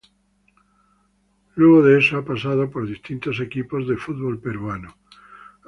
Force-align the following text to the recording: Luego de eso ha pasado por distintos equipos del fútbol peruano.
Luego 1.53 1.83
de 1.83 1.99
eso 1.99 2.17
ha 2.17 2.25
pasado 2.25 2.71
por 2.71 2.87
distintos 2.87 3.39
equipos 3.39 3.87
del 3.87 3.99
fútbol 3.99 4.39
peruano. 4.39 4.95